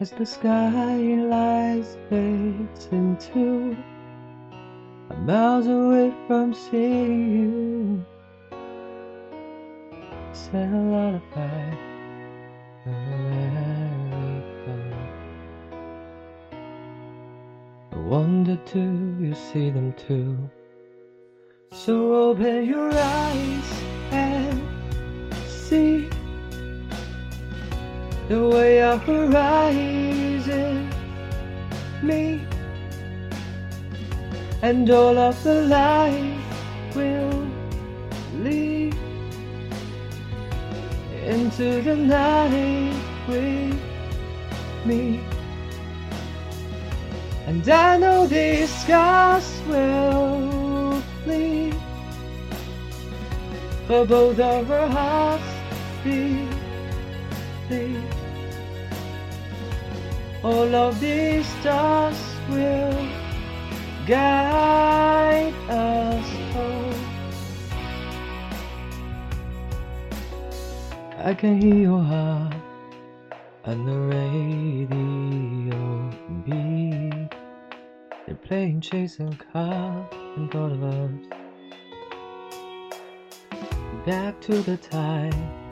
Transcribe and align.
as 0.00 0.10
the 0.12 0.24
sky 0.24 0.96
lies 0.96 1.96
fades 2.08 2.88
into 2.92 3.76
I'm 5.10 5.26
miles 5.26 5.66
away 5.66 6.14
from 6.28 6.54
seeing 6.54 7.32
you. 7.32 8.04
Said 10.32 10.72
a 10.72 10.76
lullaby 10.76 11.74
America 12.86 14.76
I 17.92 17.96
wonder 17.96 18.56
do 18.72 19.16
you 19.20 19.34
see 19.34 19.70
them 19.70 19.92
too? 19.94 20.48
So 21.72 22.14
open 22.30 22.66
your 22.66 22.92
eyes 22.94 23.82
and 24.12 24.62
see 25.48 26.08
the 28.28 28.46
way 28.46 28.82
our 28.82 28.98
horizon 28.98 30.90
meet, 32.02 32.46
and 34.60 34.90
all 34.90 35.16
of 35.16 35.42
the 35.44 35.62
light 35.62 36.38
will 36.94 37.48
lead 38.34 38.94
into 41.24 41.80
the 41.80 41.96
night 41.96 42.94
with 43.26 43.80
me. 44.84 45.20
And 47.46 47.66
I 47.66 47.96
know 47.96 48.26
these 48.26 48.68
scars 48.82 49.62
will 49.66 51.02
bleed, 51.24 51.74
but 53.86 54.04
both 54.04 54.38
of 54.38 54.70
our 54.70 54.88
hearts 54.88 55.50
beat. 56.04 56.57
All 60.42 60.74
of 60.74 60.98
these 61.00 61.46
stars 61.60 62.16
will 62.48 63.08
guide 64.06 65.52
us 65.68 66.26
home. 66.54 66.94
I 71.18 71.34
can 71.34 71.60
hear 71.60 71.74
your 71.74 72.02
heart 72.02 72.54
on 73.66 73.84
the 73.84 73.98
radio 74.16 75.04
beat. 76.46 77.34
They're 78.26 78.36
playing 78.36 78.80
chasing 78.80 79.38
cars 79.52 80.06
and 80.36 80.50
thought 80.50 80.72
of 80.72 80.82
us. 80.82 81.10
Back 84.06 84.40
to 84.42 84.62
the 84.62 84.78
time 84.78 85.67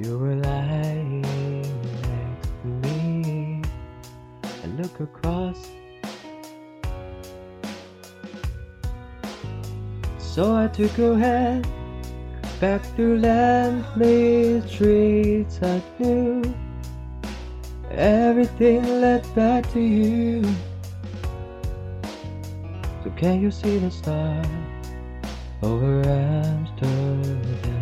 you 0.00 0.16
were 0.16 0.34
lying 0.34 1.20
next 1.20 2.48
to 2.62 2.66
me. 2.66 3.62
I 4.42 4.66
look 4.80 4.98
across. 5.00 5.68
So 10.18 10.56
I 10.56 10.68
took 10.68 10.96
your 10.96 11.18
hand 11.18 11.68
back 12.60 12.82
through 12.96 13.18
landly 13.18 14.62
streets 14.66 15.58
I 15.62 15.82
knew. 15.98 16.42
Everything 17.90 18.82
led 19.02 19.22
back 19.34 19.70
to 19.72 19.80
you. 19.80 20.42
So 23.04 23.10
can 23.16 23.42
you 23.42 23.50
see 23.50 23.76
the 23.78 23.90
stars 23.90 24.46
over 25.62 26.02
Amsterdam? 26.06 27.79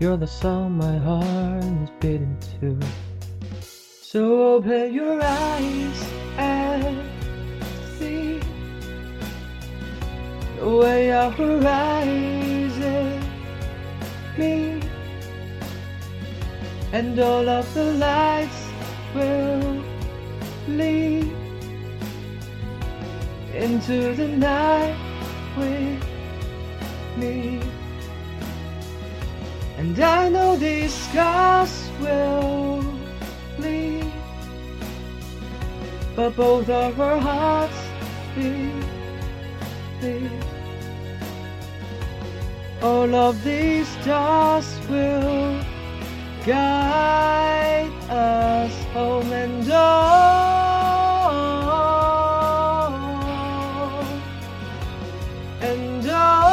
You're 0.00 0.16
the 0.16 0.28
song 0.28 0.78
my 0.78 0.96
heart 0.98 1.64
is 1.64 1.90
beating 1.98 2.38
to. 2.60 2.78
So 3.60 4.54
open 4.54 4.94
your 4.94 5.20
eyes 5.20 6.02
and 6.36 7.02
see 7.98 8.40
the 10.60 10.68
way 10.68 11.10
our 11.10 11.32
horizon 11.32 13.24
meet, 14.38 14.84
and 16.92 17.18
all 17.18 17.48
of 17.48 17.74
the 17.74 17.92
lights 17.94 18.68
will 19.16 19.82
lead 20.68 21.32
into 23.52 24.14
the 24.14 24.28
night 24.28 24.96
with 25.56 26.04
me. 27.16 27.60
And 29.78 29.98
I 30.00 30.28
know 30.28 30.56
these 30.56 30.92
scars 30.92 31.88
will 32.00 32.82
bleed 33.56 34.12
But 36.16 36.34
both 36.34 36.68
of 36.68 37.00
our 37.00 37.20
hearts 37.20 37.80
beat, 38.34 38.72
beat 40.00 40.32
All 42.82 43.14
of 43.14 43.44
these 43.44 43.86
stars 44.00 44.66
will 44.90 45.62
guide 46.44 47.92
us 48.10 48.84
home 48.94 49.32
and 49.32 49.70
on. 49.70 50.48
And 55.60 56.10
on 56.10 56.47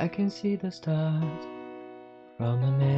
I 0.00 0.06
can 0.06 0.30
see 0.30 0.54
the 0.54 0.70
stars 0.70 1.44
from 2.36 2.62
America. 2.62 2.97